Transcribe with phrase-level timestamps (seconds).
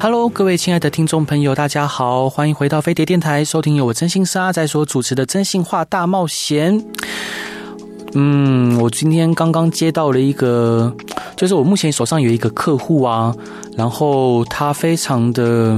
[0.00, 6.80] Hello，各位亲爱的听众朋友，大家好，欢迎回到飞碟电台，收听由我真心沙在所主持的《真心话大冒险》。
[8.14, 10.94] 嗯，我今天刚刚接到了一个，
[11.36, 13.34] 就是我目前手上有一个客户啊，
[13.76, 15.76] 然后他非常的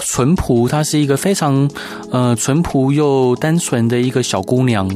[0.00, 1.70] 淳朴，她是一个非常
[2.10, 4.90] 呃淳朴又单纯的一个小姑娘。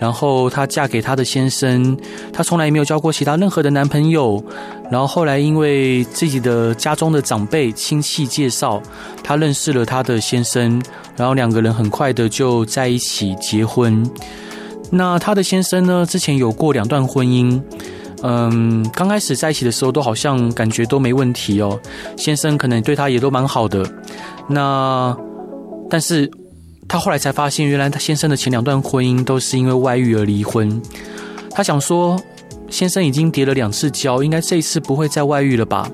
[0.00, 1.96] 然后她嫁给她的先生，
[2.32, 4.42] 她从来没有交过其他任何的男朋友。
[4.90, 8.82] 然后后来因为自己的家中的长辈亲戚介绍，
[9.22, 10.82] 她认识了她的先生，
[11.16, 14.02] 然后两个人很快的就在一起结婚。
[14.90, 17.62] 那她的先生呢，之前有过两段婚姻，
[18.22, 21.78] 嗯，刚开始在一起的时候都好像感觉都没问题哦，
[22.16, 23.86] 先生可能对她也都蛮好的。
[24.48, 25.14] 那
[25.90, 26.30] 但是。
[26.90, 30.82] 她后来才发现，原来她先生的前两段婚姻都是因为外遇而离婚。
[31.52, 32.20] 她想说，
[32.68, 35.88] 先生已经跌了两次跤，应该这一次不会再外遇了吧？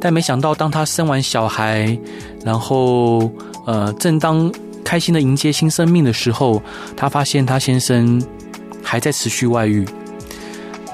[0.00, 1.96] 但没想到，当她生完小孩，
[2.44, 3.30] 然后
[3.66, 6.60] 呃，正当开心的迎接新生命的时候，
[6.96, 8.20] 她发现她先生
[8.82, 9.86] 还在持续外遇。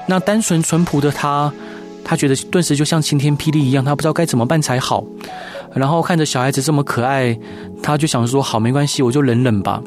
[0.07, 1.51] 那单纯淳朴的她，
[2.03, 5.03] 她觉得顿时就像晴天霹雳一样，她不知道该怎么办才好。
[5.73, 7.37] 然后看着小孩子这么可爱，
[7.81, 9.81] 他就想说：“好，没关系，我就忍忍吧。”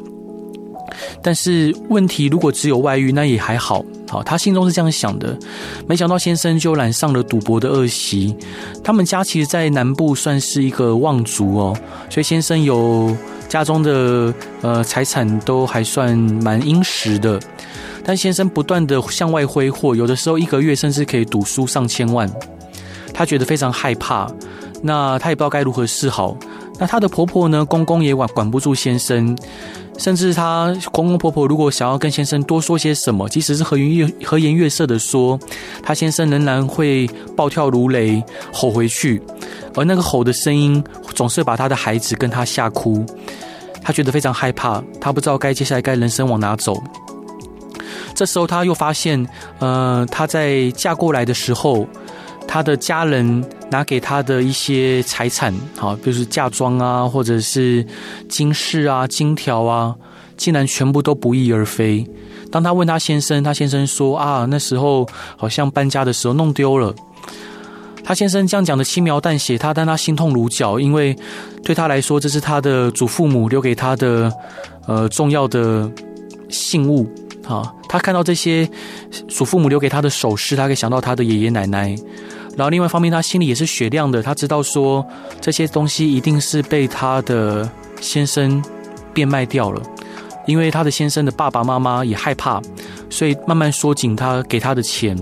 [1.21, 3.83] 但是问题如果只有外遇，那也还好。
[4.09, 5.37] 好，他心中是这样想的。
[5.85, 8.35] 没想到先生就染上了赌博的恶习。
[8.83, 11.77] 他们家其实，在南部算是一个望族哦，
[12.09, 13.15] 所以先生有
[13.49, 17.37] 家中的呃财产都还算蛮殷实的。
[18.03, 22.29] 但先生不断的向外挥霍，有的时候一个月甚至可以赌输上千万。
[23.13, 24.31] 他觉得非常害怕。
[24.81, 26.35] 那她也不知道该如何是好。
[26.79, 27.65] 那她的婆婆呢？
[27.65, 29.35] 公公也管管不住先生，
[29.97, 35.39] 甚至她公公婆婆如果想要跟先生多说些什么，即使是和颜悦和颜悦色的说，
[35.81, 38.23] 她先生仍然会暴跳如雷，
[38.53, 39.21] 吼回去。
[39.75, 40.83] 而那个吼的声音
[41.15, 43.03] 总是把她的孩子跟她吓哭。
[43.81, 46.81] 她觉得非常害怕，她不知道该接下来该人生往哪走。
[48.13, 49.27] 这时候她又发现，
[49.59, 51.87] 呃，她在嫁过来的时候。
[52.49, 57.85] 她的家人拿给他的一些财产，好，比如说嫁妆啊，或者是
[58.29, 59.95] 金饰啊、金条啊，
[60.37, 62.05] 竟然全部都不翼而飞。
[62.49, 65.05] 当他问他先生，他先生说啊，那时候
[65.35, 66.95] 好像搬家的时候弄丢了。
[68.05, 71.13] 他先生这样讲的轻描淡写，他但他心痛如绞，因为
[71.61, 74.31] 对他来说，这是他的祖父母留给他的
[74.87, 75.91] 呃重要的
[76.47, 77.05] 信物。
[77.43, 78.69] 好，他看到这些
[79.27, 81.93] 祖父母留给他的首饰，他可以想到他的爷爷奶奶。
[82.57, 84.21] 然后另外一方面，他心里也是雪亮的。
[84.21, 85.05] 他知道说
[85.39, 87.69] 这些东西一定是被他的
[88.01, 88.61] 先生
[89.13, 89.81] 变卖掉了，
[90.47, 92.59] 因为他的先生的爸爸妈妈也害怕，
[93.11, 95.15] 所以慢慢缩紧他给他的钱。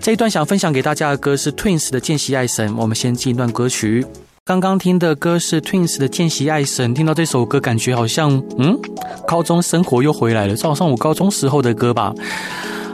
[0.00, 4.06] 这一段想分享给大家的歌是 Twins 的《见习爱神》，我们先进一段歌曲。
[4.46, 8.78] 刚刚听的歌是 Twins 的《见习爱神》，听到这首歌感觉好像嗯，
[9.26, 12.14] 高中生活又回来了，这好像我高中时候的歌吧。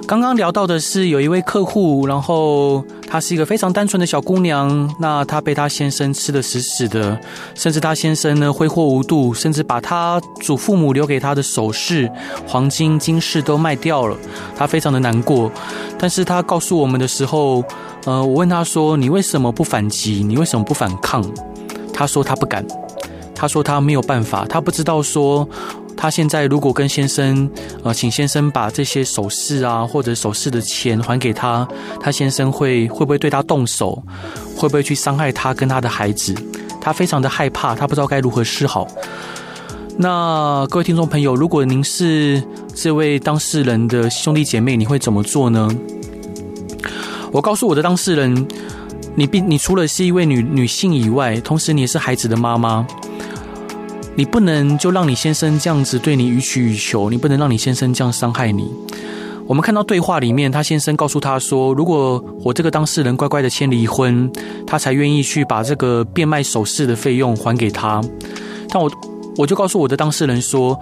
[0.07, 7.17] 刚刚聊到的是有一位客户，然后她是一个非常单纯的小姑娘，那她被她先生吃得死死的，
[7.55, 12.11] 甚至她先生呢挥霍无度，甚至把她祖父母留给她的首饰、
[12.45, 14.17] 黄金、金饰都卖掉了，
[14.57, 15.49] 她非常的难过。
[15.97, 17.63] 但是她告诉我们的时候，
[18.05, 20.25] 呃，我问她说：“你为什么不反击？
[20.27, 21.25] 你为什么不反抗？”
[21.95, 22.67] 她说：“她不敢。”
[23.33, 25.49] 她说：“她没有办法，她不知道说。”
[25.97, 27.49] 他现在如果跟先生，
[27.83, 31.67] 呃，请先生把这些首饰啊，或者首饰的钱还给他，
[32.01, 34.03] 他先生会会不会对他动手？
[34.57, 36.35] 会不会去伤害他跟他的孩子？
[36.81, 38.87] 他非常的害怕，他不知道该如何是好。
[39.97, 42.43] 那各位听众朋友，如果您是
[42.75, 45.69] 这位当事人的兄弟姐妹，你会怎么做呢？
[47.33, 48.47] 我告诉我的当事人，
[49.15, 52.87] 你并你除了是一位女女性以外，同时你也是孩子的妈妈。
[54.17, 58.71] 你不能就让你先生这样子对你予取予求，你不能让你先生这样伤害你。
[59.47, 64.31] 我们看到对话里面，他先生告诉他说：“如果我这个当事人乖乖的签离婚，
[64.67, 68.01] 他才愿意去把这个变卖首饰的费用还给他。”
[68.71, 68.91] 但我
[69.37, 70.79] 我就告诉我的当事人说：“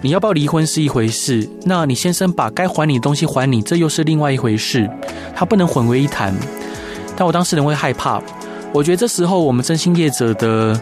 [0.00, 4.88] 你要不要离婚是一回事，那你先生把该还你的东西还你，这又是另外一回事，
[5.34, 6.32] 他不能混为一谈。”
[7.16, 8.22] 但我当事人会害怕，
[8.72, 10.80] 我觉得这时候我们真心业者的。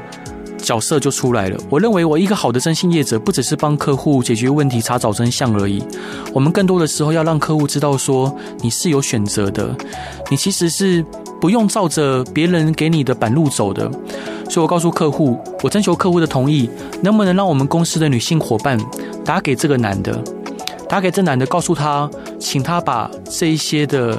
[0.64, 1.56] 角色就出来了。
[1.69, 5.84] 我认为，我一个好的征信业者，不只是帮客户解决问题、查找真相而已。
[6.32, 9.76] 我们更多的时候要让客户知道，说你是有选择的，
[10.31, 11.05] 你其实是
[11.40, 13.88] 不用照着别人给你的板路走的。
[14.49, 16.69] 所以我告诉客户，我征求客户的同意，
[17.02, 18.78] 能不能让我们公司的女性伙伴
[19.25, 20.19] 打给这个男的，
[20.88, 22.10] 打给这男的，告诉他，
[22.40, 24.19] 请他把这一些的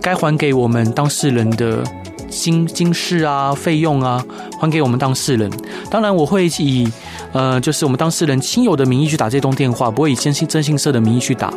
[0.00, 1.82] 该还给我们当事人的。
[2.30, 4.24] 金金饰啊，费用啊，
[4.58, 5.50] 还给我们当事人。
[5.90, 6.88] 当然，我会以
[7.32, 11.52] 呃，就是我们当事人亲友的名义去打这通电话，不会以征信征信社的名义去打。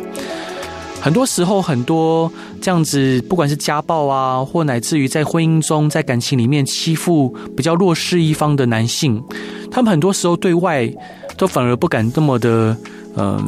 [1.00, 2.30] 很多时候，很多
[2.60, 9.22] 这样子，不管是家暴啊，或乃至于在婚姻中，在感情里面欺负比较弱势一方的男性，
[9.70, 10.90] 他们很多时候对外
[11.36, 12.76] 都反而不敢这么的，
[13.16, 13.42] 嗯、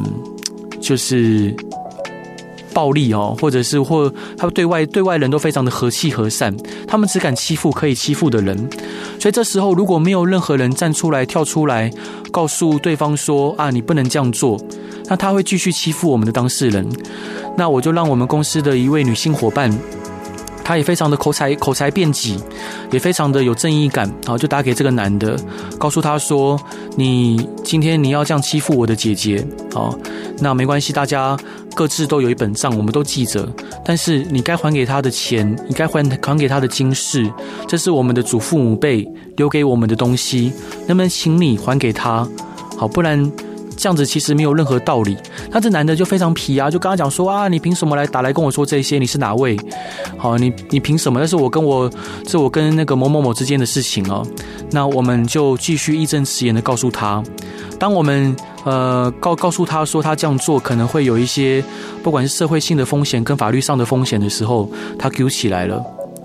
[0.79, 1.55] 就是。
[2.77, 6.55] 暴力哦，或者是或他对外对外人都非常的和气和善，
[6.87, 8.55] 他们只敢欺负可以欺负的人，
[9.19, 11.91] 所以这时候如果没有任何人站出来跳出来
[12.31, 14.61] 告诉对方说啊，你不能这样做，
[15.09, 16.87] 那他会继续欺负我们的当事人，
[17.57, 19.75] 那我就让我们公司的一位女性伙伴。
[20.67, 22.35] 他也非常的口才口才辩捷，
[22.91, 25.39] 也非常的有正义感，然后就打给这个男的，
[25.77, 26.59] 告诉他说
[26.97, 29.97] ：“你今天你要这样欺负我的姐姐，好，
[30.39, 31.37] 那没关系，大家
[31.73, 33.47] 各自都有一本账，我们都记着。
[33.85, 37.31] 但是你该还给他的钱，你该还还给他的金饰，
[37.65, 40.51] 这是我们的祖父母辈留给我们的东西，
[40.85, 42.27] 能不能请你还给他？
[42.77, 43.31] 好，不然。”
[43.77, 45.15] 这样子其实没有任何道理。
[45.51, 48.97] 那这男的就非常皮啊，就跟他讲说啊，你凭什么来打来跟我说这些？
[48.97, 49.55] 你是哪位？
[50.17, 51.19] 好，你你凭什么？
[51.19, 51.89] 那是我跟我
[52.27, 54.25] 是我跟那个某某某之间的事情哦。
[54.71, 57.23] 那我们就继续义正辞严的告诉他，
[57.79, 58.35] 当我们
[58.65, 61.63] 呃告告诉他说他这样做可能会有一些
[62.03, 65.77] 不管是社会性的风险跟法律上的风险的时候，他揪起来了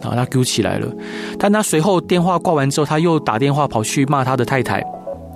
[0.03, 0.89] 啊，他揪起来了。
[1.39, 4.83] 但他随后电话挂完之后，他又打电话跑去骂他的太太。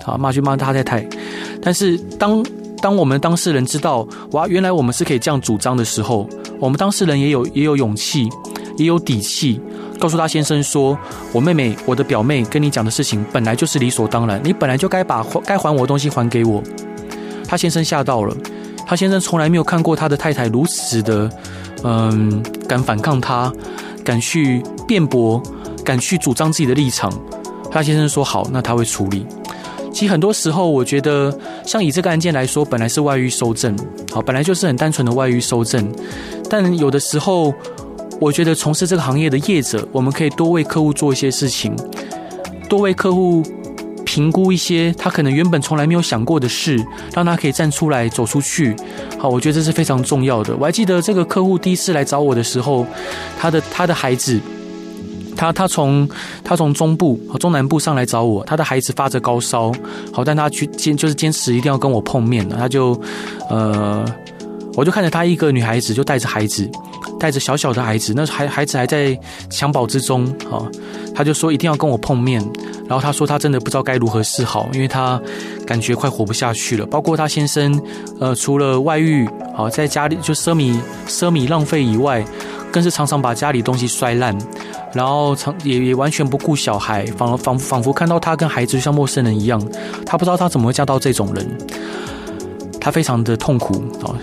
[0.07, 1.05] 啊，骂去骂他太太，
[1.61, 2.43] 但是当
[2.81, 6.27] 当我们当事人知道哇，原来我们是可以这样主张的时候，
[6.59, 8.29] 我们当事人也有也有勇气，
[8.77, 9.59] 也有底气，
[9.99, 10.97] 告诉他先生说，
[11.33, 16.63] 我妹妹，我的表妹跟你讲的事情本来就是理所当然，你本来就该把该还我的东西还给我。
[17.45, 18.35] 他先生吓到了，
[18.85, 21.29] 他先生从来没有看过他的太太如此的，
[21.83, 23.51] 嗯，敢反抗他，
[24.03, 25.41] 敢去辩驳，
[25.83, 27.11] 敢去主张自己的立场。
[27.71, 29.25] 他先生说好，那他会处理。
[29.97, 31.35] 其实很多时候，我觉得
[31.65, 33.75] 像以这个案件来说，本来是外遇收证，
[34.11, 35.91] 好，本来就是很单纯的外遇收证。
[36.47, 37.51] 但有的时候，
[38.21, 41.75] 我觉得从事这个行业的业者，我们可以多为客户做一些事情，
[42.69, 43.41] 多为客户
[44.05, 46.79] 评估一些他可能原本从来没有想过的事，
[47.15, 48.75] 让他可以站出来走出去。
[49.17, 50.55] 好，我觉得这是非常重要的。
[50.57, 52.85] 我还记得这个客户第一次来找我的时候，
[53.39, 54.39] 他的他的孩子。
[55.37, 56.09] 他他从
[56.43, 59.71] 他从中部和中南部上来找我，他的孩子发着高烧，
[60.11, 62.99] 好，但他去坚就是坚持一定要跟我碰面了，他就
[63.49, 64.03] 呃，
[64.75, 66.69] 我就看着他一个女孩子就带着孩子，
[67.19, 69.17] 带着小小的孩子，那孩孩子还在
[69.49, 70.67] 襁褓之中，好，
[71.15, 72.41] 他就说一定要跟我碰面，
[72.87, 75.21] 然后他说他真的不知道该如何是好，因为他
[75.65, 77.79] 感觉快活不下去了，包括他先生，
[78.19, 80.75] 呃，除了外遇，好，在家里就奢靡
[81.07, 82.23] 奢靡浪费以外，
[82.71, 84.35] 更是常常把家里东西摔烂。
[84.93, 89.61] 然后常也也完全不顾小孩，仿仿仿佛看到他跟孩子像陌生人一样。
[90.05, 91.47] 他不知道他怎么会嫁到这种人，
[92.79, 94.15] 他非常的痛苦啊。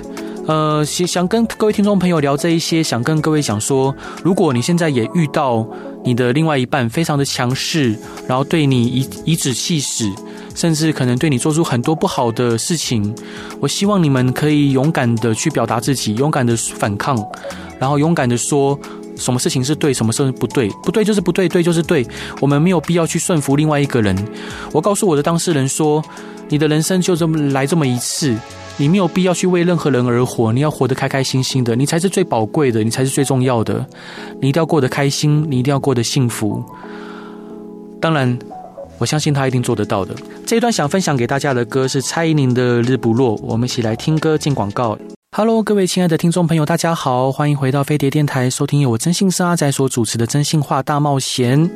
[0.47, 5.67] 呃，想想跟各位听众朋友聊这一些，想跟各位讲说，如果你现在也遇到
[6.05, 7.97] 你的另外一半非常的强势，
[8.27, 10.13] 然后对你颐颐指气使，
[10.55, 13.15] 甚至可能对你做出很多不好的事情，
[13.59, 17.17] 我希望你们可以勇敢的去表达自己，勇敢的反抗，
[17.79, 18.79] 然后勇敢的说。
[19.17, 20.69] 什么事情是对，什么事情不对？
[20.83, 22.07] 不对就是不对，对就是对。
[22.41, 24.17] 我们没有必要去顺服另外一个人。
[24.73, 26.03] 我告诉我的当事人说
[26.49, 28.37] ：“你的人生就这么来这么一次，
[28.77, 30.53] 你没有必要去为任何人而活。
[30.53, 33.87] 你要活得开开心心的，你才是最宝贵的，你才是最重要的。
[34.41, 36.63] 你一定要过得开心，你一定要过得幸福。
[38.01, 38.39] 当然，
[38.99, 40.15] 我相信他一定做得到的。
[40.45, 44.99] 这一段想分享给大家的歌是蔡依林的《日不落》，我们一起来听歌进广告。”
[45.37, 51.69] Hello，各位亲爱的听众朋友，大家好，欢迎回到飞碟电台，收听由我征信社阿仔所主持的《征信话大冒险》。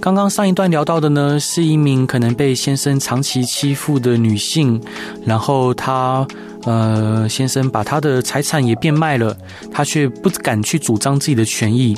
[0.00, 4.80] 刚刚上一段聊到的呢，是一名可能被先生长期欺负的女性，
[5.24, 6.24] 然后她
[6.62, 9.36] 呃，先生把她的财产也变卖了，
[9.72, 11.92] 她却不敢去主张自己的权益。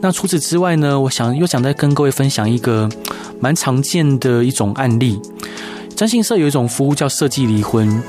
[0.00, 2.88] 那除此之外呢，我想又想再跟各位分享一个
[3.40, 5.20] 蛮常见的一种案例。
[5.96, 8.00] 征信社有一种服务叫设计离婚。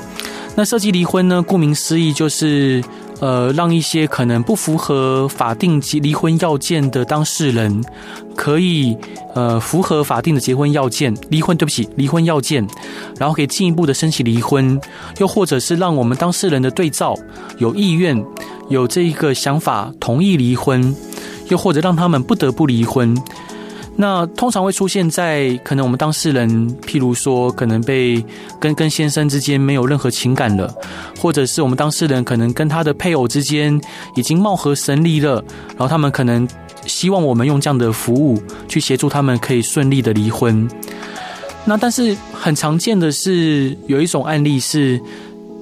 [0.58, 1.42] 那设计离婚呢？
[1.42, 2.82] 顾名思义，就是
[3.20, 7.84] 呃，让一些可能不符合法定及离婚要件的当事人，
[8.34, 8.96] 可以
[9.34, 12.66] 呃符合法定的结婚要件，离婚，对不起，离婚要件，
[13.18, 14.80] 然后可以进一步的申请离婚，
[15.18, 17.14] 又或者是让我们当事人的对照
[17.58, 18.24] 有意愿，
[18.70, 20.96] 有这一个想法同意离婚，
[21.50, 23.14] 又或者让他们不得不离婚。
[23.98, 28.22] 那通常会出现在可能我们当事人，譬如说可能被
[28.60, 30.72] 跟跟先生之间没有任何情感了，
[31.18, 33.80] 或者是我们当事人可能跟他的配偶之间
[34.14, 36.46] 已经貌合神离了，然后他们可能
[36.84, 38.38] 希望我们用这样的服务
[38.68, 40.68] 去协助他们可以顺利的离婚。
[41.64, 45.00] 那但是很常见的是有一种案例是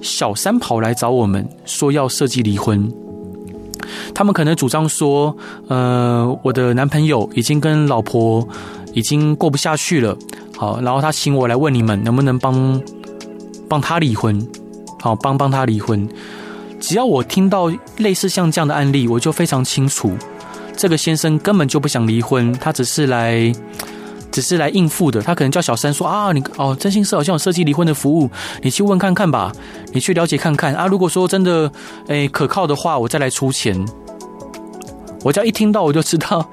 [0.03, 2.93] 小三跑来找我们说要设计离婚。
[4.15, 5.37] 他们可能主张说，
[5.69, 8.47] 呃，我的男朋友已经跟老婆
[8.93, 10.17] 已经过不下去了，
[10.57, 12.81] 好，然后他请我来问你们能不能帮
[13.69, 14.47] 帮他离婚，
[15.01, 16.09] 好，帮帮他离婚。
[16.81, 20.13] 只要我听到类似像这样的案例，我就非常清楚，
[20.77, 23.51] 这个先生根本就不想离婚，他只是来
[24.35, 25.23] 只是来应付的。
[25.23, 28.29] 他可能叫小三说啊，你哦，真心社好像有设计离婚的服务，
[28.63, 29.53] 你去问看看吧，
[29.93, 30.89] 你去了解看看啊。
[30.89, 31.71] 如果说真的
[32.09, 33.87] 诶可靠的话，我再来出钱。
[35.23, 36.47] 我只要一听到我就知道，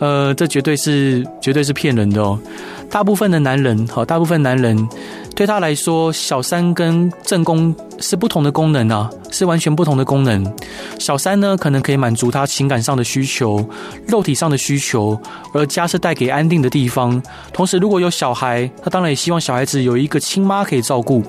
[0.00, 2.38] 呃，这绝对是绝对是骗人的哦。
[2.90, 4.76] 大部分的男人，好，大部分男人
[5.38, 10.44] 对他来说，小三跟正宫是不同的功能啊，是完全不同的功能。
[10.98, 13.64] 小三呢，可能可以满足他情感上的需求、
[14.08, 15.16] 肉体上的需求，
[15.54, 17.22] 而家是带给安定的地方。
[17.52, 21.22] 同时，如果有小孩，他当然也希望小孩子有一个亲妈可以照顾。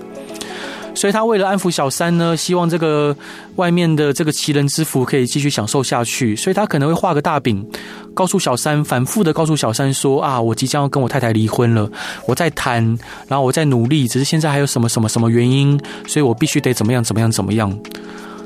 [0.95, 3.15] 所以他为了安抚小三呢，希望这个
[3.55, 7.65] 外面的这个奇人之福可以继续享受下去，所以他可能会画个大饼，
[8.13, 11.89] 告诉小三，反复的告诉小三说啊，我即将要跟我太太离婚了，
[12.25, 12.83] 我在谈，
[13.27, 17.77] 然后我在努力，只是现在还有什么什么什么原因，所以我必须得怎么样怎么样怎么样，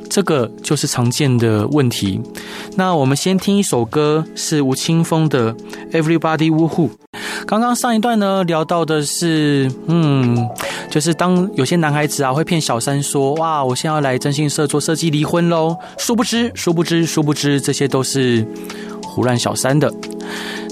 [0.09, 2.21] 这个就是常见的问题。
[2.75, 5.53] 那我们先听一首歌，是吴青峰的
[5.91, 6.89] 《Everybody Woohoo》。
[7.45, 10.47] 刚刚上一段呢，聊到的是，嗯。
[10.93, 18.45] 就是当有些男孩子啊会骗小三说，哇，我现在要来征信社做设计离婚喽，殊不知，殊不知，殊不知，这些都是
[19.03, 19.91] 胡乱小三的。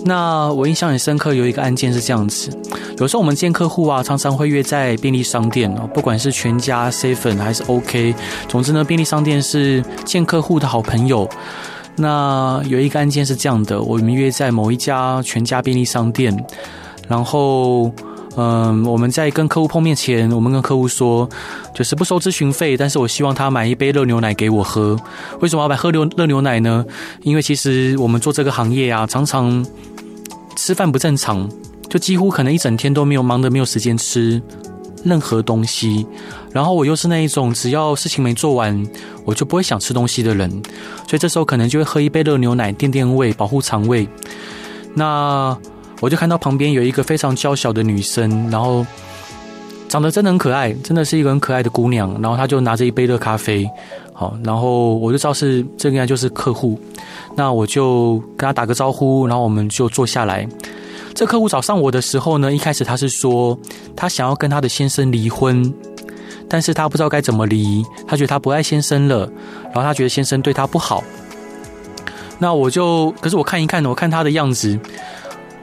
[0.06, 2.56] 那我印象很深刻，有一个案件是这样子：
[3.00, 8.14] 有时候我们见客户啊，常常会约在便利商店哦，不管是全家、seven 还是 OK，
[8.48, 11.28] 总之呢，便利商店是见客户的好朋友。
[11.96, 16.46] 那有一个案件是这样的，我们约在某一家全家便利商店，
[17.08, 17.92] 然后。
[18.38, 21.28] 嗯，我们在跟客户碰面前，我们跟客户说，
[21.76, 24.98] 就是不收咨询费，但是我希望他买一杯热牛奶给我喝。
[25.42, 26.86] 为什么要买喝牛热牛奶呢？
[27.24, 29.66] 因为其实我们做这个行业啊，常常
[30.56, 31.50] 吃饭不正常，
[31.90, 34.42] 就几乎可能一整天都没有忙的没有时间吃
[35.04, 36.08] 任何东西。
[36.54, 38.88] 然后我又是那一种只要事情没做完，
[39.26, 40.50] 我就不会想吃东西的人，
[41.06, 44.08] 所以这时候可能就会喝一杯热牛奶垫垫胃，保护肠胃。
[44.94, 45.58] 那。
[46.02, 48.86] 我就看到旁边有一个非常娇小的女生，然后
[49.88, 52.12] 长得真的很可爱，真的是一个很可爱的姑娘。
[52.22, 53.70] 然后她就拿着一杯热咖啡，
[54.12, 56.78] 好，然后我就知道是这个应该就是客户。
[57.36, 60.48] 那我就跟她打个招呼，然后我们就坐下来。
[61.14, 63.58] 这客户找上我的时候呢，一开始他是说
[63.96, 65.72] 他想要跟他的先生离婚，
[66.50, 69.30] 但是他不知道该怎么离，他觉得他不爱先生了，
[69.66, 71.04] 然后他觉得先生对他不好。
[72.40, 74.80] 那我就，可是我看一看，我看他的样子。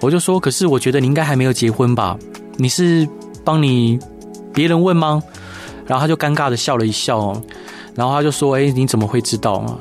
[0.00, 2.16] 我就说，可是我觉得你应该还没有结婚吧？
[2.56, 3.08] 你是
[3.44, 3.98] 帮你
[4.52, 5.22] 别人问吗？
[5.86, 7.40] 然后他就尴尬的笑了一笑，
[7.94, 9.78] 然后他就说：“哎，你怎么会知道啊？”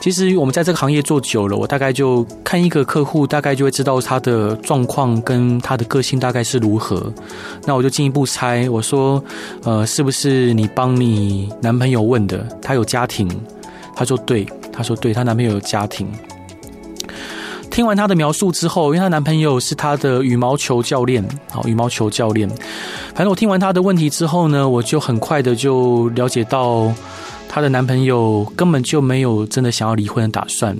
[0.00, 7.12] 其实我们在这个行业做久了，我大概就看一个客户，大概就会知道他的状况跟他的个性大概是如何。
[7.66, 9.22] 那我就进一步猜，我说
[9.64, 12.46] ：“呃，是不是你帮你男朋友问的？
[12.62, 13.28] 他有家庭？”
[13.94, 16.08] 他说：“对。”他说：“对，他男朋友有家庭。”
[17.70, 22.48] 听完她的描述之后，因为她男朋友是她的羽毛球教练，好，羽毛球教练。
[23.14, 26.92] 反正我听完她的问题之后呢，我就很快的就了解到，
[27.48, 30.76] 她的男朋友根本就没有真的想要离婚的打算。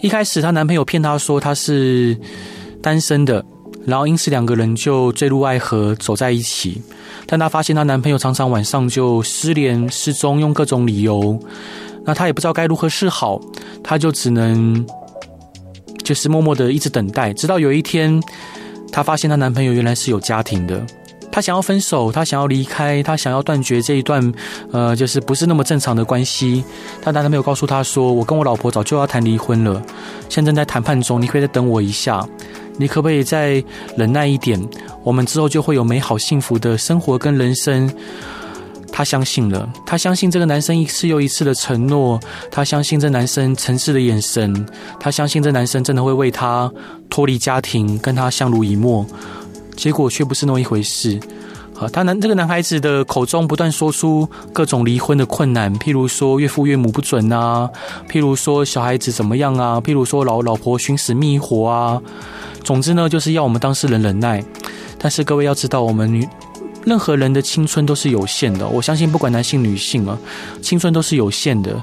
[0.00, 2.16] 一开始她男朋友骗她说她是
[2.80, 3.44] 单身的，
[3.84, 6.80] 然后因此两个人就坠入爱河，走在一起。
[7.26, 11.36] 但她发现她男朋友常常晚上就失联、失踪，用各种理由，
[12.04, 13.40] 那她也不知道该如何是好，
[13.82, 14.86] 她就只能。
[16.06, 18.22] 就是默默的一直等待，直到有一天，
[18.92, 20.86] 她发现她男朋友原来是有家庭的。
[21.32, 24.32] 她想要分手，她想要离开，她想要断绝这一段，
[24.70, 26.62] 呃，就是不是那么正常的关系。
[27.02, 29.82] 她男朋友告诉她说：“我跟我老婆早就要谈离婚了，
[30.28, 32.24] 现在正在谈判中，你可以再等我一下，
[32.78, 33.60] 你可不可以再
[33.96, 34.64] 忍耐一点？
[35.02, 37.90] 我们之后就会有美好幸福的生活跟人生。”
[38.92, 42.18] 他相信了，他相信这个男生一次又一次的承诺，
[42.50, 44.66] 他相信这男生诚挚的眼神，
[44.98, 46.70] 他相信这男生真的会为他
[47.10, 49.04] 脱离家庭，跟他相濡以沫。
[49.76, 51.20] 结果却不是那么一回事。
[51.78, 57.68] 啊，他男这个男孩子的口中不断说出各种离婚的困难，譬如说岳父岳母不准啊，
[58.08, 62.00] 譬如说小孩子怎么样啊，譬如说老老婆寻死觅活啊。
[62.64, 64.42] 总之呢，就是要我们当事人忍耐。
[64.98, 66.26] 但是各位要知道，我们女
[66.86, 68.68] 任何人的青春都是有限的。
[68.68, 70.16] 我相信，不管男性女性啊，
[70.62, 71.82] 青春都是有限的。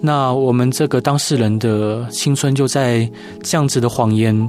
[0.00, 3.10] 那我们这个当事人的青春就在
[3.42, 4.48] 这样子的谎言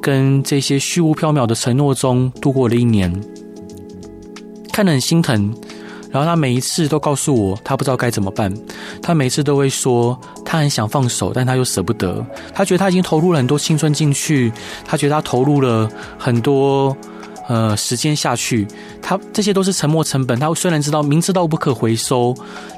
[0.00, 3.12] 跟这些虚无缥缈的承诺中度过了一年。
[4.72, 5.52] 看得很心疼，
[6.10, 8.54] 然后他每一次都告诉我，他不知道该怎么办。
[9.02, 12.24] 他每次都会说，他很想放手，但他又舍不得。
[12.54, 14.52] 他觉得他已经投入了很多青春进去，
[14.84, 16.96] 他觉得他投入了很多
[17.46, 18.66] 呃时间下去，
[19.02, 20.38] 他这些都是沉没成本。
[20.38, 22.34] 他虽然知道明知道不可回收，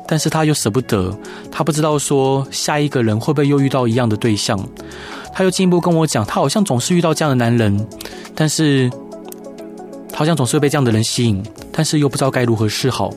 [0.06, 1.16] 但是他又舍不得。
[1.50, 4.58] 他不知道说下一个人会不会又遇到一样的对象。
[5.32, 7.86] 他又进一步跟我讲，他好像总是遇到这样的男人，
[8.34, 8.90] 但是
[10.14, 11.42] 好像总是会被这样的人吸引。
[11.70, 13.10] 但是又不知道该如何是好，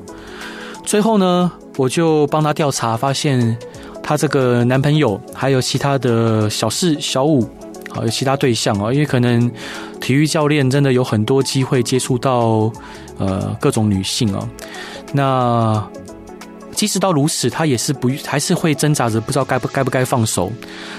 [0.83, 3.57] 最后呢，我就帮他调查，发现
[4.03, 7.47] 他这个男朋友还有其他的小四、小五，
[7.89, 9.51] 好，有其他对象啊，因为可能
[9.99, 12.71] 体育教练真的有很多机会接触到
[13.17, 14.49] 呃各种女性啊，
[15.13, 15.89] 那。
[16.75, 20.49] 即使到如此，他也是不还是会挣扎着，不知道该不该不该放手。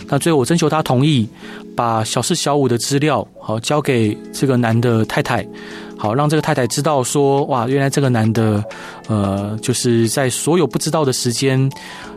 [0.09, 1.27] 那最后我征求他同意，
[1.75, 5.43] 把小四小五的资料好交给这个男的太太，
[5.97, 8.63] 好让这个太太知道说，哇，原来这个男的，
[9.09, 11.71] 呃，就是在所有不知道的时间，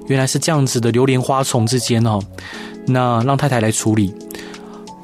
[0.07, 2.19] 原来是这样子的流连花丛之间哦。
[2.85, 4.13] 那让太太来处理。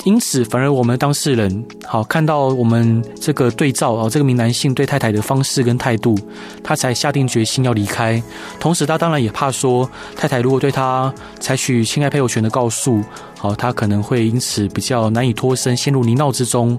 [0.09, 6.17] 因此，反而我们当事人好看到我们这个对照啊，这个名男性对太太的方式跟态度，
[6.63, 8.19] 他才下定决心要离开。
[8.59, 13.03] 同时，他当然也怕说太太如果对他采取侵害配偶权的告诉，
[13.37, 16.75] 好，他可能会因此比较难以脱身，陷入泥淖之中。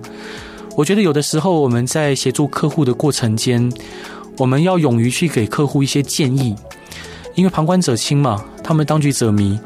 [0.76, 3.72] 我觉得有的时候我们在协助客户的过程间，
[4.38, 6.56] 我们要勇于去给客户一些建议，
[7.36, 9.56] 因为旁观者清嘛，他们当局者迷。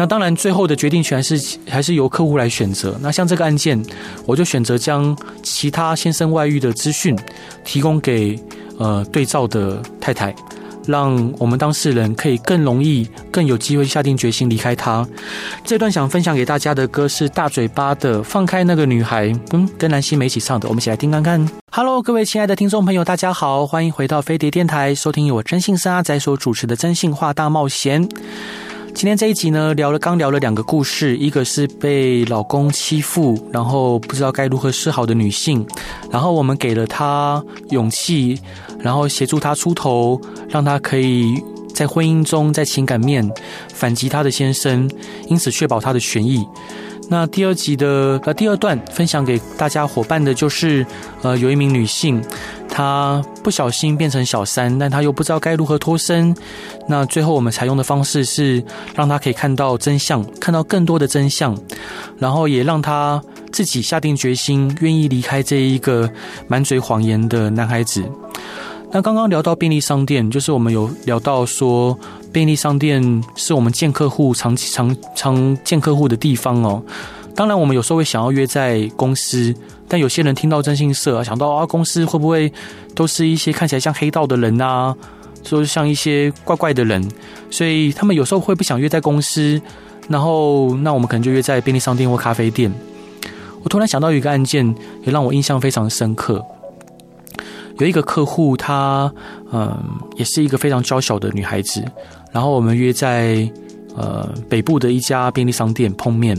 [0.00, 2.98] 那当然，最后的决定权还是还是由客户来选择。
[3.02, 3.78] 那像这个案件，
[4.24, 7.14] 我就选择将其他先生外遇的资讯
[7.66, 8.34] 提供给
[8.78, 10.34] 呃对照的太太，
[10.86, 15.06] 让我们当事人可以更容易、更有机会下定决心离开他。
[15.66, 21.46] 这段想分享给大家的歌是大嘴巴的《放开那个女孩》，嗯，跟蓝心湄一起唱的，我们一起来听看看。
[21.70, 28.08] Hello，各位亲爱的听众朋友，大家好，欢迎回到飞碟电台，收听由我征信社阿仔所主持的《真性化大冒险》。
[29.00, 35.66] 今天这一集呢，聊了刚聊了两个故事，一个是被老公欺负，然后不知道该如何是好的女性，
[36.10, 38.38] 然后我们给了她勇气，
[38.78, 41.42] 然后协助她出头，让她可以
[41.74, 43.26] 在婚姻中在情感面
[43.72, 44.86] 反击她的先生，
[45.28, 46.46] 因此确保她的权益。
[47.08, 50.86] 那第二集的呃第二段分享给大家伙伴的就是，
[51.22, 52.22] 呃，有一名女性，
[52.80, 56.34] 他不小心变成小三，但他又不知道该如何脱身。
[56.88, 58.64] 那最后我们采用的方式是
[58.94, 61.54] 让他可以看到真相，看到更多的真相，
[62.18, 66.10] 然后也让他自己下定决心，愿意离开这一个
[66.48, 68.02] 满嘴谎言的男孩子。
[68.90, 71.98] 那刚刚聊到便利商店，就是我们有聊到说，
[72.32, 76.82] 便利商店是我们见客户常常常见客户的地方哦。
[77.34, 79.54] 当然，我们有时候会想要约在公司，
[79.88, 82.52] 但有些人听到征信社，想到啊，公司会不会
[82.94, 84.94] 都是一些看起来像黑道的人啊，
[85.42, 87.02] 就是像一些怪怪的人，
[87.50, 89.60] 所以他们有时候会不想约在公司，
[90.08, 92.70] 然后那我们可能就约在便利商店或咖啡店。
[93.62, 94.66] 我突然想到一个案件，
[95.04, 96.44] 也让我印象非常深刻。
[97.78, 99.10] 有一个客户，她
[99.52, 99.82] 嗯，
[100.16, 101.82] 也是一个非常娇小的女孩子。
[102.32, 103.50] 然后我们约在
[103.96, 106.36] 呃北部的一家便利商店碰面。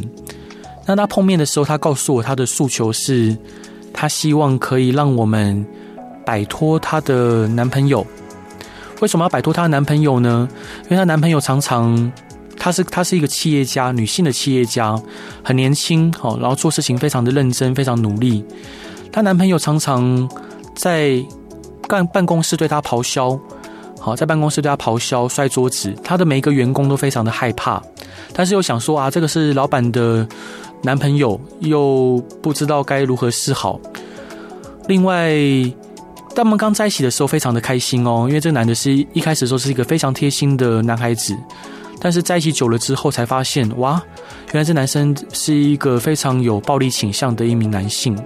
[0.91, 3.37] 那她碰面的时候，她告诉我她的诉求是，
[3.93, 5.65] 她希望可以让我们
[6.25, 8.05] 摆脱她的男朋友。
[8.99, 10.49] 为什么要摆脱她的男朋友呢？
[10.83, 12.11] 因为她男朋友常常，
[12.57, 15.01] 她是她是一个企业家，女性的企业家，
[15.41, 18.43] 很年轻，好，然后做事情非常的认真，非常努力。
[19.11, 20.29] 她男朋友常常。
[20.73, 21.23] 在
[21.87, 23.37] 办办公室对他咆哮，
[23.99, 27.79] 好，在办公室对他咆哮、摔桌子，他的每一个员工都非常的害怕，
[28.33, 30.25] 但是又想说啊，这个是老板的
[30.83, 33.79] 男朋友，又不知道该如何是好。
[34.87, 35.31] 另外，
[36.35, 41.37] 他们刚在一起的时候非常的开心哦，因为这个男的是一开始的时候是一个非常贴心的男孩子，
[41.99, 44.01] 但是在一起久了之后才发现，哇，
[44.47, 48.17] 原来这男生是一个非常有暴力倾向的一名男性。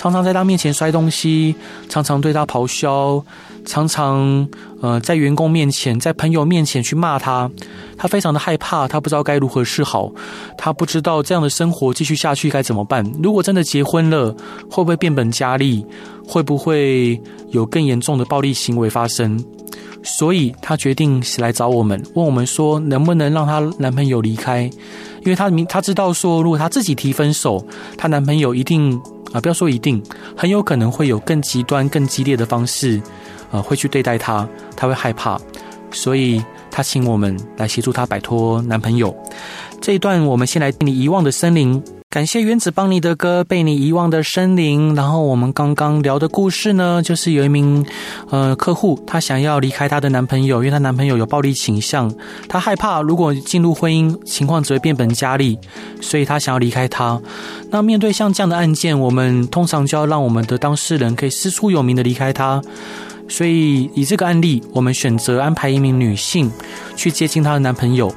[0.00, 1.54] 常常在他面前摔东西，
[1.90, 3.22] 常常对他咆哮，
[3.66, 4.48] 常常
[4.80, 7.50] 呃在员工面前、在朋友面前去骂他。
[7.98, 10.10] 他非常的害怕，他不知道该如何是好，
[10.56, 13.04] 他不知道这样的生活继续下去该怎么办。
[13.22, 14.34] 如果真的结婚了，
[14.70, 15.84] 会不会变本加厉？
[16.26, 19.38] 会不会有更严重的暴力行为发生？
[20.02, 24.62] 所以她决定来找我们，问我们说能不能让她男朋友离开，
[25.22, 27.64] 因为她明她知道说，如果她自己提分手，
[27.96, 28.98] 她男朋友一定
[29.32, 30.02] 啊，不要说一定，
[30.36, 33.00] 很有可能会有更极端、更激烈的方式，
[33.50, 35.38] 呃，会去对待她，她会害怕，
[35.90, 39.14] 所以她请我们来协助她摆脱男朋友。
[39.80, 41.99] 这一段我们先来听遗忘的森林。
[42.10, 44.94] 感谢原子邦尼的歌《被你遗忘的森林》。
[44.96, 47.86] 然后我们刚刚聊的故事呢，就是有一名
[48.30, 52.12] 呃客户，她想要离开她的男朋友，因为她男朋友有暴力倾向，
[52.48, 55.56] 她害怕如果进入婚姻，情况只会变本加厉，
[56.00, 57.22] 所以她想要离开他。
[57.70, 62.60] 那面对像这样的案件，我们通常就要让我们的当事人可以师出有名的离开他。
[63.28, 66.50] 所以以这个案例，我们选择安排一名女性
[66.96, 68.12] 去接近她的男朋友。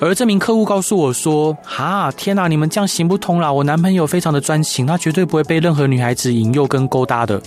[0.00, 3.52] 而这名客户告诉我说：“哈，天哪，你们这样行不通啦！
[3.52, 7.40] 我男朋友非常的专情，他绝对不会被任何女孩子引诱跟勾搭的。”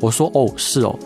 [0.00, 0.98] 我说：“哦，是哦，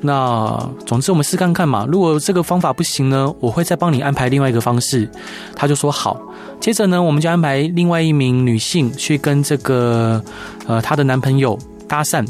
[0.00, 1.86] 那总之我们试看看嘛。
[1.90, 5.08] 如果这个方法不行呢，我会再帮你安排另外一个方式。”
[5.56, 6.20] 他就说：“好。”
[6.60, 10.22] 接着呢，我们就安排另外一名女性去跟这个
[10.66, 12.24] 呃她的男朋友搭讪。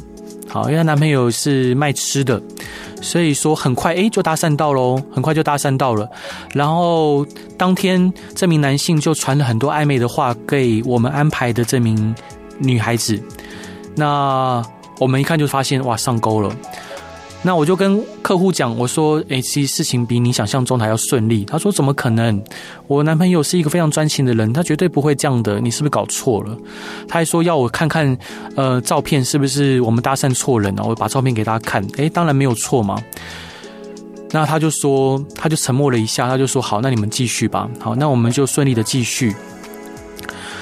[0.49, 2.41] 好，因为她男朋友是卖吃的。
[3.03, 6.09] 所以说很快诶就搭讪到喽，很快就搭讪到了。
[6.55, 7.27] 然后
[7.59, 12.15] 当天这名男性就传了很多暧昧的话给我们安排的这名
[12.59, 13.21] 女孩子。
[13.95, 14.65] 那
[14.99, 16.55] 我们一看就发现哇上钩了。
[17.47, 21.45] 那我就跟客户讲，我说诶其实事情比你想象中还要顺利。
[21.45, 22.43] 他说怎么可能？
[22.87, 25.61] 我男朋友是一个非常专情的人，他绝对不会这样的。
[25.61, 26.57] 你是不是搞错了？
[27.07, 28.17] 他还说要我看看
[28.57, 30.83] 呃照片是不是我们搭讪错人了？
[30.83, 32.99] 我把照片给大家看，诶当然没有错嘛。
[34.31, 37.69] 那他就说，他就沉默了一下，他就说好，那你们继续吧。
[37.79, 39.37] 好，那我们就顺利的继续。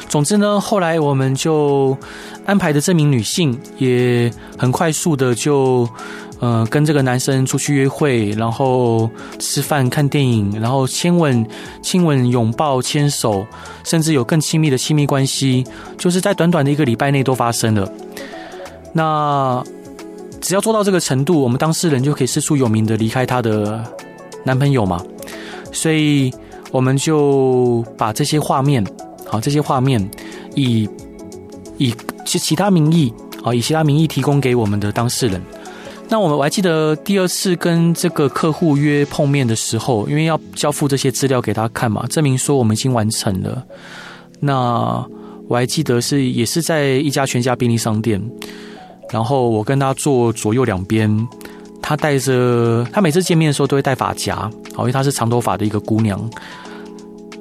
[0.08, 1.96] 总之呢，后来我们就
[2.44, 5.88] 安排的这名女性也很快速的就。
[6.42, 11.46] 呃，跟这个男生出去约会，然后吃饭、看电影，然后亲吻、
[11.82, 13.46] 亲吻、拥抱、牵手，
[13.84, 15.64] 甚至有更亲密的亲密关系，
[15.96, 17.88] 就是在短短的一个礼拜内都发生了。
[18.92, 19.62] 那
[20.40, 23.80] 只要做到这个程度，我们当事人就可以师出有名的离开她的
[24.44, 25.00] 男朋友嘛。
[25.70, 26.28] 所以
[26.72, 28.84] 我们就把这些画面，
[29.28, 30.10] 好，这些画面
[30.56, 30.88] 以
[31.78, 31.94] 以
[32.26, 35.40] 其其他名义，啊，以其他名义提供给我们的当事人。
[36.12, 43.64] 那我们我还记得第二次跟这个客户约碰面的时候，因为要交付这些资料给他看嘛，证明说我们已经完成了。
[44.38, 45.02] 那
[45.48, 48.22] 我还记得是也是在一家全家便利商店，
[49.10, 51.26] 然后我跟他坐左右两边，
[51.80, 54.36] 他带着他每次见面的时候都会戴发夹，
[54.74, 56.20] 好，因为她是长头发的一个姑娘。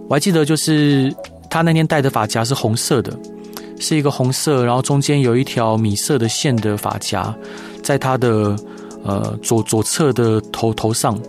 [0.08, 1.14] 我还记得就是
[1.50, 3.20] 他那天戴的发夹是红色的，
[3.82, 7.36] 是一个红色，然后中间有一条米色的线的发夹。
[7.84, 8.56] 在她的
[9.04, 11.20] 呃左左侧的头头上，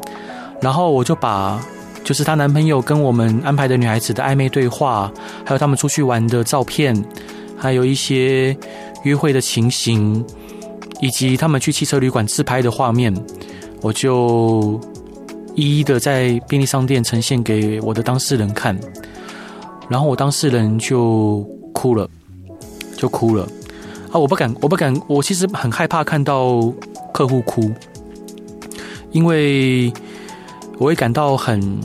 [0.60, 1.58] 然后我就把
[2.04, 5.10] 就是她男朋友跟我们安排的女孩子的暧昧对话，
[5.46, 6.94] 还有他们出去玩的照片，
[7.56, 8.54] 还有一些
[9.04, 10.22] 约会的情形，
[11.00, 13.12] 以及他们去汽车旅馆自拍的画面，
[13.80, 14.78] 我就
[15.54, 18.78] 一一的在便利商店呈现给我的当事人看，
[19.88, 21.38] 然后我当事人就
[21.72, 22.08] 哭了，
[23.02, 23.42] 就哭了。
[24.12, 26.72] 啊，我不敢，我不敢，我其实很害怕看到
[27.12, 27.68] 客户哭，
[29.10, 29.92] 因为
[30.78, 31.80] 我会感到很，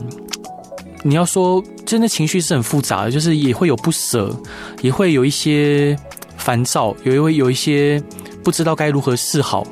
[1.02, 4.32] 你要说真的情绪是很复杂的，就是也会有不舍，
[4.80, 5.98] 也会有一些
[6.36, 8.00] 烦躁，也会有一些
[8.44, 9.66] 不知道该如何是好，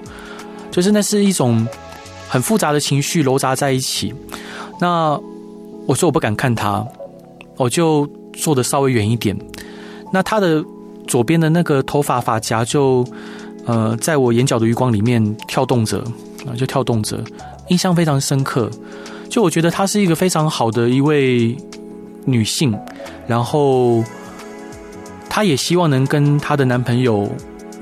[0.72, 1.64] 就是那是一种
[2.28, 4.12] 很复杂的情绪糅杂在一起。
[4.80, 5.16] 那
[5.86, 6.84] 我说我不敢看他，
[7.56, 9.38] 我就坐的稍微远一点。
[10.12, 10.64] 那他的。
[11.06, 13.04] 左边的那个头发发夹就，
[13.64, 15.98] 呃，在我眼角的余光里面跳动着，
[16.46, 17.18] 啊，就跳动着，
[17.68, 18.70] 印象非常深刻。
[19.28, 21.56] 就我觉得她是一个非常好的一位
[22.24, 22.76] 女性，
[23.26, 24.02] 然后
[25.28, 27.28] 她也希望能跟她的男朋友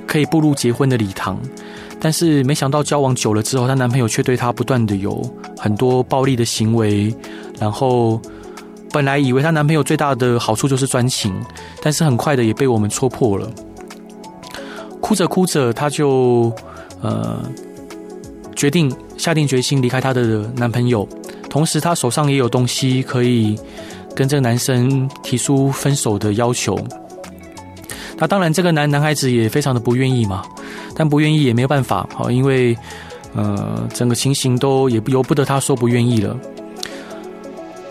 [0.06, 1.38] 可以步入结婚的礼堂，
[2.00, 5.22] 但是没想到交往久了之后，她男朋友却对她不断的有
[5.58, 7.14] 很多暴力的行为，
[7.58, 8.20] 然后。
[8.94, 11.34] 本来以为她男朋友最大的好处就是专情，
[11.82, 13.50] 但是很快的也被我们戳破了。
[15.00, 16.52] 哭着哭着，她就
[17.02, 17.40] 呃
[18.54, 21.08] 决定下定决心离开她的男朋友，
[21.50, 23.58] 同时她手上也有东西可以
[24.14, 26.78] 跟这个男生提出分手的要求。
[28.16, 30.44] 那当然，这个男男孩子也非常的不愿意嘛，
[30.94, 32.78] 但不愿意也没有办法，好，因为
[33.34, 36.38] 呃，整个情形都也由不得他说不愿意了。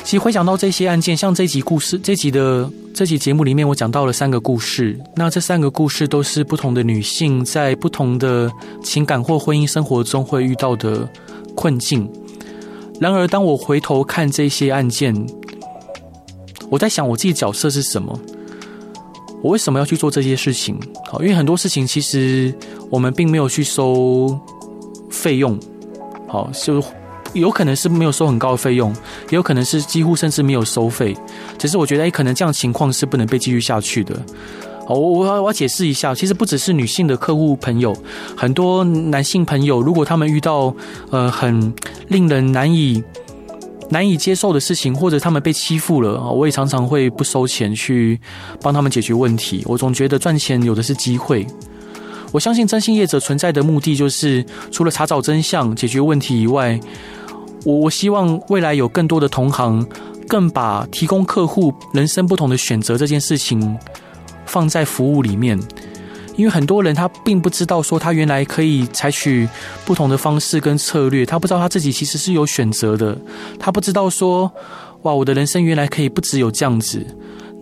[0.04, 5.00] 其实回想到这些案件，像这集故事，这集的这集节目里面，我讲到了三个故事。
[5.16, 8.52] 那这三个故事都是不同的女性在不同的
[8.84, 11.10] 情感或婚姻生活中会遇到的
[11.56, 12.08] 困境。
[13.00, 15.16] 然而，当我回头看这些案件，
[16.70, 18.20] 我在想我自己角色是什么？
[19.42, 20.78] 我为什么要去做这些事情？
[21.08, 22.54] 好，因为很多事情其实
[22.92, 24.40] 我们并没有去收
[25.10, 25.58] 费用，
[26.28, 26.84] 好，就。
[27.34, 28.94] 有可能是没有收很高的费用，
[29.30, 31.16] 也有可能是几乎甚至没有收费。
[31.58, 34.16] 只是我觉得，哎，可能这样情况是不能被继续下去的。
[34.86, 37.96] 好，我我我要解释一下，其实不只是女性的客户朋友，
[38.36, 40.76] 很多男性朋友，如果他们遇到
[41.10, 41.74] 呃很
[42.10, 43.02] 令人难以
[43.90, 48.20] 难以接受的事情，或者他们被欺负了，我也常常会不收钱去
[48.62, 49.64] 帮他们解决问题。
[49.66, 51.48] 我总觉得赚钱有的是机会。
[52.34, 56.78] 我相信征信业者存在的目的，就是除了查找真相、解决问题以外。
[57.64, 59.86] 我我希望未来有更多的同行，
[60.28, 63.78] 更把提供客户人生不同的选择这件事情
[64.46, 65.60] 放在服务里面，
[66.36, 69.48] 因为很多人他并不知道说他原来可以采取
[69.86, 73.18] 不同的方式跟策略，他不知道他自己其实是有选择的，
[73.60, 74.52] 他不知道说
[75.04, 77.06] 哇，我的人生原来可以不只有这样子。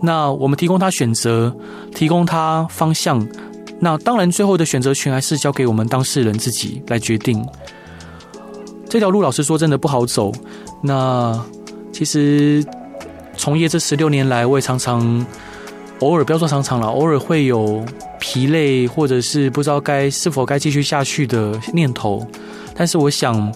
[0.00, 1.54] 那我们提供他选择，
[1.94, 3.24] 提供他方向，
[3.78, 7.44] 那当然最后的选择权还是交给我们当事人自己来决定。
[8.92, 10.30] 这条路老实说真的不好走。
[10.82, 11.42] 那
[11.94, 12.62] 其实
[13.38, 15.24] 从业这十六年来，我也常常
[16.00, 17.82] 偶尔不要说常常了，偶尔会有
[18.20, 22.22] 疲累，或者是不知道该是否该继续下去的念头。
[22.74, 23.50] 但是我想，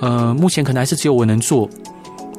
[0.00, 1.70] 呃，目前可能还是只有我能做，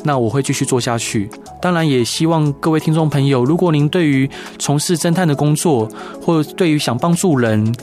[0.04, 1.30] 那我会继续做下去。
[1.62, 4.30] 当然，也希望各位听众朋友，如果您对于
[4.60, 5.90] 从事侦探的工作，
[6.22, 7.74] 或者对于想帮助人，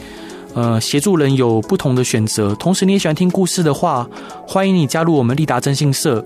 [0.54, 4.08] 呃，协助人有不同的选择，同时你也喜欢听故事的话，
[4.46, 6.24] 欢迎你加入我们立达征信社。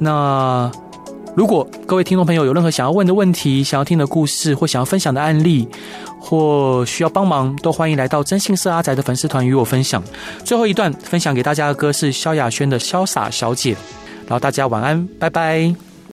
[0.00, 0.70] 那
[1.34, 5.68] 如果各位听众朋友有任何想要问的问题、想要听的故事或想要分享的案例，
[6.18, 10.02] 或需要帮忙，都欢迎来到征信社阿宅的粉丝团与我分享。
[10.44, 13.74] 最后一段分享给大家的歌是萧亚轩的《潇洒小姐》，
[14.26, 15.87] 然后大家晚安，拜拜。